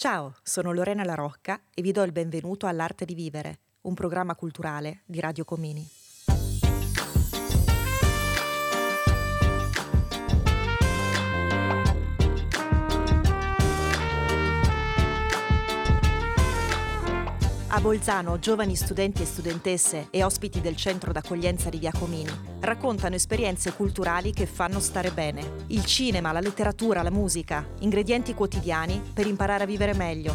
[0.00, 4.34] Ciao, sono Lorena La Rocca e vi do il benvenuto all'Arte di Vivere, un programma
[4.34, 5.86] culturale di Radio Comini.
[17.72, 23.14] A Bolzano, giovani studenti e studentesse e ospiti del centro d'accoglienza di Via Comini raccontano
[23.14, 25.64] esperienze culturali che fanno stare bene.
[25.68, 30.34] Il cinema, la letteratura, la musica, ingredienti quotidiani per imparare a vivere meglio.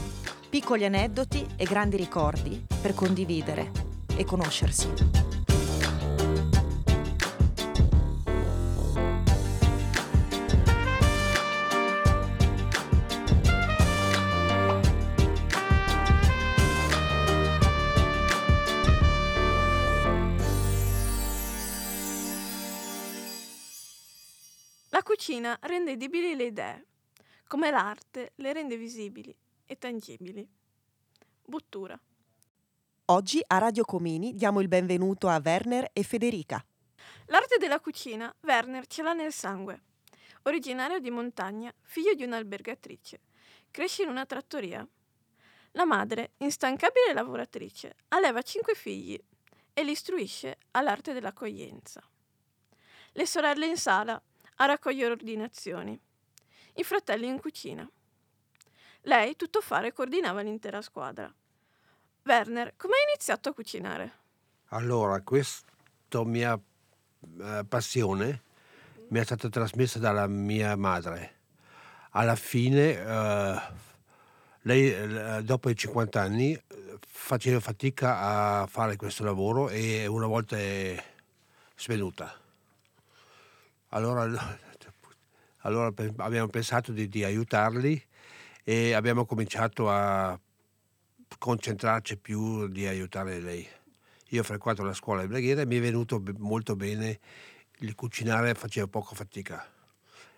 [0.50, 3.70] Piccoli aneddoti e grandi ricordi per condividere
[4.16, 5.45] e conoscersi.
[25.36, 26.86] Cucina rende edibili le idee,
[27.46, 29.36] come l'arte le rende visibili
[29.66, 30.48] e tangibili.
[31.44, 32.00] Buttura.
[33.08, 36.66] Oggi a Radio Comini diamo il benvenuto a Werner e Federica.
[37.26, 39.82] L'arte della cucina Werner ce l'ha nel sangue.
[40.44, 43.20] Originario di montagna, figlio di un'albergatrice,
[43.72, 44.88] cresce in una trattoria.
[45.72, 49.22] La madre, instancabile lavoratrice, alleva cinque figli
[49.74, 52.02] e li istruisce all'arte dell'accoglienza.
[53.12, 54.22] Le sorelle in sala
[54.56, 56.00] a raccogliere ordinazioni,
[56.76, 57.90] i fratelli in cucina.
[59.02, 61.32] Lei, tutto fare, coordinava l'intera squadra.
[62.24, 64.14] Werner, come hai iniziato a cucinare?
[64.70, 68.44] Allora, questa mia uh, passione
[69.10, 71.34] mi è stata trasmessa dalla mia madre.
[72.12, 73.60] Alla fine, uh,
[74.62, 76.60] lei uh, dopo i 50 anni
[77.06, 81.04] faceva fatica a fare questo lavoro e una volta è
[81.76, 82.45] svenuta
[83.96, 84.24] allora,
[85.62, 88.02] allora abbiamo pensato di, di aiutarli
[88.64, 90.38] e abbiamo cominciato a
[91.38, 93.68] concentrarci più di aiutare lei.
[94.30, 97.20] Io ho frequentato la scuola di Breghiera e mi è venuto molto bene
[97.80, 99.66] il cucinare, facevo poco fatica.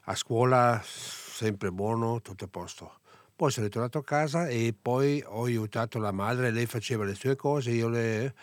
[0.09, 2.99] A scuola sempre buono, tutto a posto.
[3.35, 7.35] Poi sono ritornato a casa e poi ho aiutato la madre, lei faceva le sue
[7.35, 8.33] cose io le...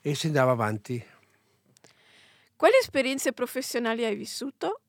[0.00, 1.04] e si andava avanti.
[2.58, 4.80] Quali esperienze professionali hai vissuto?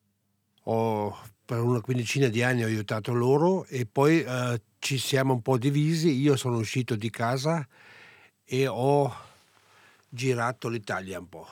[0.63, 1.15] Ho,
[1.45, 5.59] per una quindicina di anni ho aiutato loro e poi eh, ci siamo un po'
[5.59, 6.19] divisi.
[6.19, 7.67] Io sono uscito di casa
[8.43, 9.15] e ho
[10.09, 11.47] girato l'Italia un po',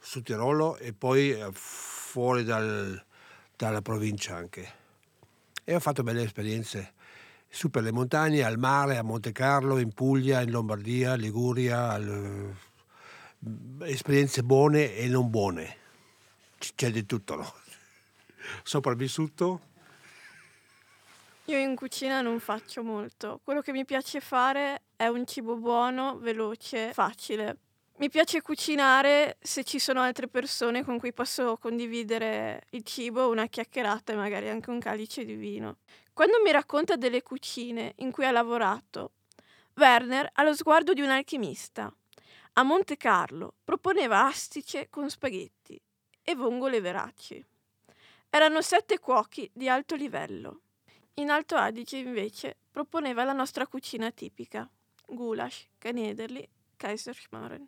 [0.00, 3.00] su Tirolo e poi eh, fuori dal,
[3.56, 4.68] dalla provincia anche.
[5.62, 6.94] E ho fatto belle esperienze
[7.48, 12.52] su per le montagne, al mare, a Monte Carlo, in Puglia, in Lombardia, Liguria, al,
[13.82, 15.76] esperienze buone e non buone.
[16.58, 17.52] C'è di tutto, no?
[18.62, 19.70] Sopravvissuto?
[21.46, 23.40] Io in cucina non faccio molto.
[23.42, 27.56] Quello che mi piace fare è un cibo buono, veloce, facile.
[27.96, 33.46] Mi piace cucinare se ci sono altre persone con cui posso condividere il cibo, una
[33.46, 35.78] chiacchierata e magari anche un calice di vino.
[36.12, 39.12] Quando mi racconta delle cucine in cui ha lavorato,
[39.74, 41.92] Werner ha lo sguardo di un alchimista.
[42.54, 45.80] A Monte Carlo proponeva astice con spaghetti
[46.22, 47.42] e vongole veraci.
[48.28, 50.60] Erano sette cuochi di alto livello.
[51.14, 54.68] In Alto Adige invece proponeva la nostra cucina tipica,
[55.06, 56.46] goulash, canederli,
[56.76, 57.66] kaiserschmarren.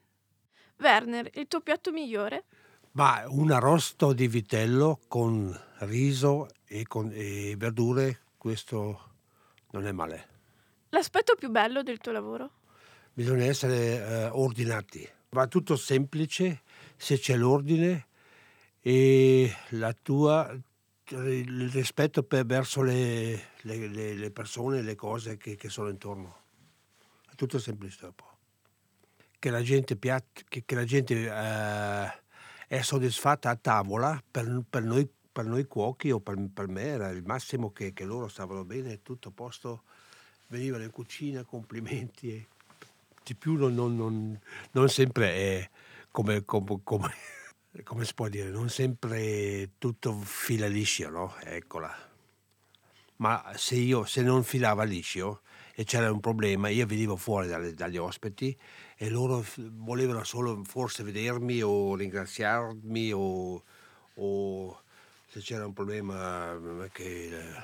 [0.77, 2.45] Werner, il tuo piatto migliore?
[2.93, 9.13] Ma un arrosto di vitello con riso e, con, e verdure, questo
[9.71, 10.29] non è male.
[10.91, 12.51] L'aspetto più bello del tuo lavoro?
[13.15, 15.09] Bisogna essere eh, ordinati.
[15.31, 16.63] Va tutto semplice
[16.97, 18.07] se c'è l'ordine
[18.81, 19.53] e
[20.03, 20.55] tua,
[21.11, 26.43] il rispetto per, verso le, le, le, persone e le cose che, che, sono intorno.
[27.31, 28.25] È tutto semplice dopo.
[29.39, 32.23] Che la gente, piat, che, che la gente eh,
[32.69, 37.09] è soddisfatta a tavola per, per, noi, per noi, cuochi o per, per, me era
[37.11, 39.83] il massimo che, loro stavano bene, tutto a posto,
[40.49, 42.47] venivano in cucina, complimenti
[43.25, 44.39] di più non, non, non,
[44.73, 45.71] non sempre è
[46.11, 47.15] come, come, come,
[47.83, 51.35] come, si può dire, non sempre tutto fila liscio, no?
[51.43, 51.93] Eccola.
[53.17, 55.41] Ma se io, se non filava liscio
[55.75, 58.57] e c'era un problema, io venivo fuori dalle, dagli ospiti
[58.97, 63.65] e loro volevano solo forse vedermi o ringraziarmi o,
[64.15, 64.83] o
[65.27, 67.63] se c'era un problema che eh,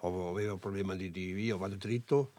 [0.00, 2.32] avevo un problema di, di io vado dritto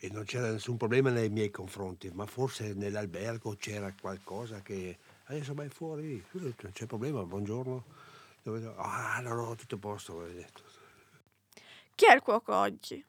[0.00, 5.54] e non c'era nessun problema nei miei confronti, ma forse nell'albergo c'era qualcosa che adesso
[5.54, 7.84] vai fuori, non c'è problema, buongiorno.
[8.76, 10.26] Ah, no, no, tutto a posto.
[11.94, 13.04] Chi è il cuoco oggi?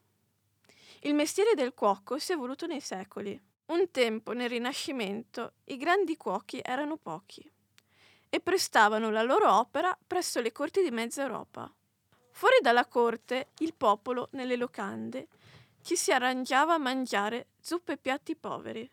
[1.02, 3.40] Il mestiere del cuoco si è evoluto nei secoli.
[3.66, 7.48] Un tempo, nel Rinascimento, i grandi cuochi erano pochi
[8.28, 11.72] e prestavano la loro opera presso le corti di mezza Europa.
[12.32, 15.28] Fuori dalla corte, il popolo, nelle locande,
[15.82, 18.90] ci si arrangiava a mangiare zuppe e piatti poveri.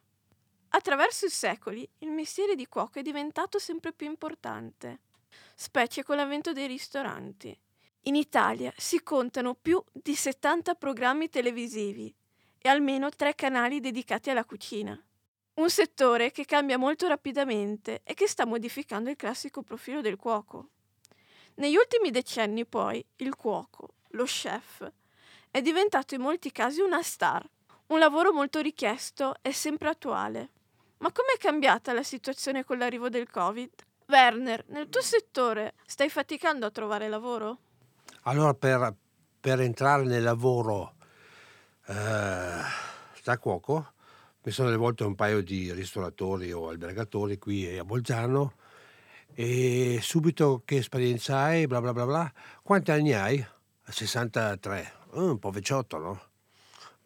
[0.69, 4.99] Attraverso i secoli, il mestiere di cuoco è diventato sempre più importante,
[5.55, 7.57] specie con l'avvento dei ristoranti.
[8.03, 12.13] In Italia si contano più di 70 programmi televisivi
[12.57, 15.01] e almeno tre canali dedicati alla cucina.
[15.55, 20.69] Un settore che cambia molto rapidamente e che sta modificando il classico profilo del cuoco.
[21.55, 24.89] Negli ultimi decenni poi il cuoco, lo chef,
[25.57, 27.43] è diventato in molti casi una star,
[27.87, 30.49] un lavoro molto richiesto e sempre attuale.
[30.99, 33.71] Ma com'è cambiata la situazione con l'arrivo del Covid?
[34.05, 37.57] Werner, nel tuo settore stai faticando a trovare lavoro?
[38.23, 38.93] Allora per,
[39.39, 40.93] per entrare nel lavoro
[41.87, 42.61] eh,
[43.23, 43.93] da cuoco
[44.43, 48.53] mi sono rivolto a un paio di ristoratori o albergatori qui a Bolzano
[49.33, 52.33] e subito che esperienza hai, bla bla bla bla.
[52.61, 53.43] Quanti anni hai?
[53.89, 54.97] 63.
[55.17, 56.21] Oh, un po' vecchiotto, no?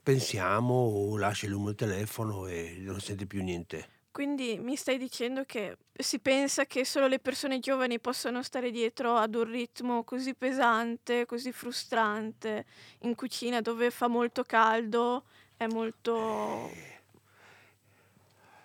[0.04, 3.88] Pensiamo, lasci il numero di telefono e non senti più niente.
[4.12, 9.16] Quindi mi stai dicendo che si pensa che solo le persone giovani possano stare dietro
[9.16, 12.66] ad un ritmo così pesante, così frustrante,
[13.04, 15.24] in cucina dove fa molto caldo,
[15.56, 16.70] è molto...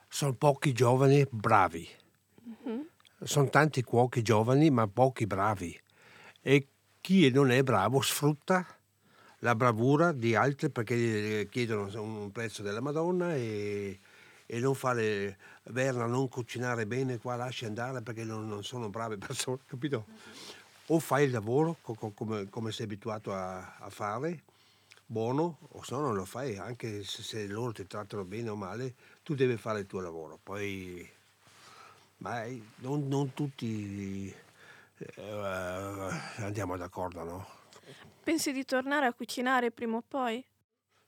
[0.08, 1.88] Sono pochi giovani bravi.
[2.64, 2.88] Mhm.
[3.22, 5.80] Sono tanti cuochi giovani, ma pochi bravi.
[6.40, 6.66] E
[7.00, 8.75] chi non è bravo sfrutta
[9.40, 13.98] la bravura di altri perché chiedono un prezzo della Madonna e,
[14.46, 19.18] e non fare Verna non cucinare bene qua lasci andare perché non, non sono brave
[19.18, 20.06] persone capito
[20.86, 24.42] o fai il lavoro co- co- come, come sei abituato a, a fare
[25.04, 28.56] buono o se no non lo fai anche se, se loro ti trattano bene o
[28.56, 31.08] male tu devi fare il tuo lavoro poi
[32.18, 34.34] ma eh, non, non tutti
[34.98, 35.22] eh,
[36.38, 37.46] andiamo d'accordo no?
[38.26, 40.46] Pensi di tornare a cucinare prima o poi?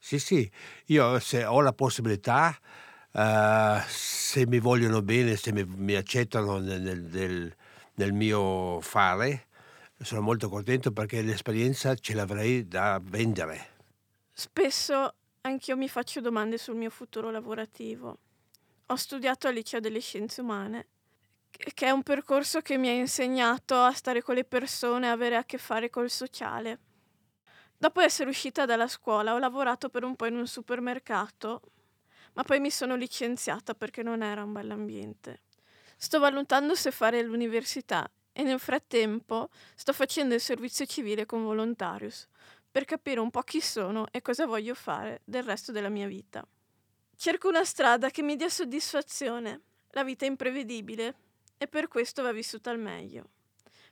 [0.01, 0.51] Sì, sì,
[0.87, 2.57] io se ho la possibilità,
[3.13, 7.57] eh, se mi vogliono bene, se mi, mi accettano nel, nel-
[7.95, 9.47] nel- mio fare,
[10.01, 13.77] sono molto contento perché l'esperienza ce l'avrei da vendere.
[14.33, 18.19] Spesso anch'io mi faccio domande sul mio futuro lavorativo.
[18.87, 20.89] Ho studiato al liceo delle scienze umane,
[21.51, 25.13] che che è un percorso che mi ha insegnato a stare con le persone, a
[25.13, 26.81] avere a che fare col sociale.
[27.81, 31.61] Dopo essere uscita dalla scuola ho lavorato per un po' in un supermercato,
[32.33, 35.43] ma poi mi sono licenziata perché non era un bell'ambiente.
[35.97, 42.27] Sto valutando se fare l'università e nel frattempo sto facendo il servizio civile con Volontarius
[42.69, 46.45] per capire un po' chi sono e cosa voglio fare del resto della mia vita.
[47.15, 49.61] Cerco una strada che mi dia soddisfazione.
[49.91, 51.15] La vita è imprevedibile
[51.57, 53.29] e per questo va vissuta al meglio,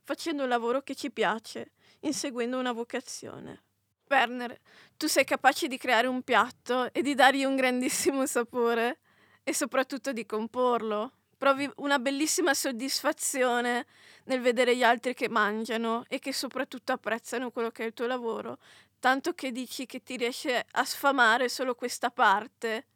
[0.02, 3.62] facendo un lavoro che ci piace, inseguendo una vocazione.
[4.08, 4.58] Werner,
[4.96, 9.00] tu sei capace di creare un piatto e di dargli un grandissimo sapore
[9.42, 11.12] e soprattutto di comporlo.
[11.36, 13.86] Provi una bellissima soddisfazione
[14.24, 18.06] nel vedere gli altri che mangiano e che soprattutto apprezzano quello che è il tuo
[18.06, 18.58] lavoro,
[18.98, 22.86] tanto che dici che ti riesce a sfamare solo questa parte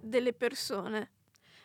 [0.00, 1.12] delle persone.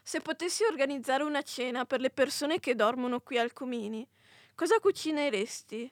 [0.04, 4.08] Se potessi organizzare una cena per le persone che dormono qui al Comini,
[4.54, 5.92] cosa cucineresti?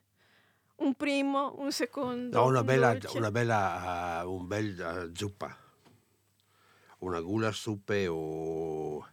[0.82, 2.40] Un primo, un secondo?
[2.40, 3.18] No, una un bella, dolce?
[3.18, 5.56] una bella, uh, un bel uh, zuppa,
[7.00, 9.08] una gula suppe o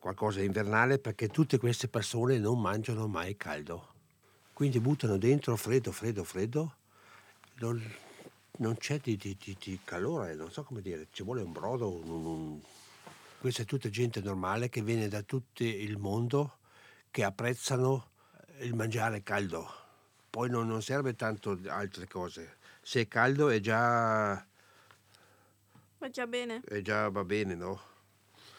[0.00, 3.92] qualcosa di invernale perché tutte queste persone non mangiano mai caldo.
[4.54, 6.76] Quindi buttano dentro freddo, freddo, freddo.
[7.56, 7.82] Non,
[8.58, 11.90] non c'è di, di- di- di calore, non so come dire, ci vuole un brodo.
[11.92, 12.60] un- un-
[13.38, 16.56] Questa è tutta gente normale che viene da tutto il mondo
[17.10, 18.08] che apprezzano
[18.60, 19.82] il mangiare caldo.
[20.34, 22.56] Poi non, non serve tanto altre cose.
[22.82, 24.44] Se è caldo è già,
[25.98, 26.60] Va già bene.
[26.66, 27.80] è già va bene, no?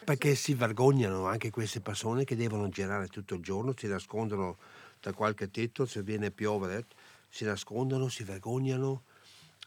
[0.02, 4.56] Perché si vergognano anche queste persone che devono girare tutto il giorno, si nascondono
[5.02, 6.86] da qualche tetto, se viene a piovere,
[7.28, 9.02] si nascondono, si vergognano,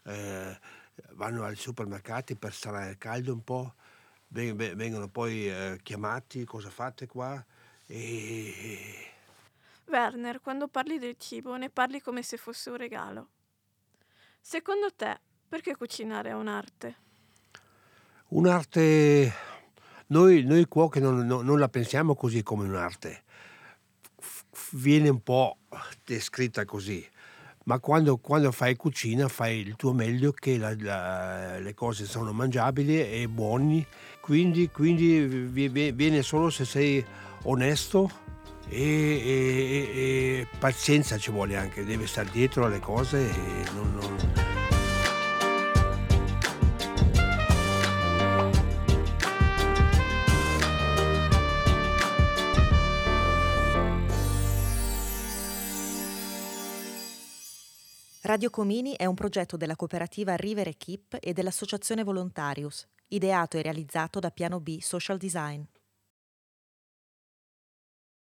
[0.05, 0.59] eh,
[1.11, 3.75] vanno ai supermercati per stare al caldo un po',
[4.29, 7.45] ven- ven- vengono poi eh, chiamati, cosa fate qua?
[7.85, 8.88] E
[9.89, 13.29] Werner, quando parli del cibo ne parli come se fosse un regalo.
[14.39, 16.95] Secondo te, perché cucinare è un'arte?
[18.29, 19.33] Un'arte,
[20.07, 23.23] noi, noi cuochi non, non- non la pensiamo così come un'arte,
[24.71, 25.57] viene un po'
[26.05, 27.05] descritta così,
[27.65, 32.31] ma quando, quando fai cucina fai il tuo meglio che la, la, le cose sono
[32.31, 33.87] mangiabili e buone,
[34.21, 37.03] quindi, quindi viene solo se sei
[37.43, 38.27] onesto
[38.69, 44.57] e, e, e, pazienza ci vuole anche, devi stare dietro alle cose e non, non
[58.29, 64.19] Radio Comini è un progetto della cooperativa River Equip e dell'associazione Volontarius, ideato e realizzato
[64.19, 65.63] da Piano B Social Design.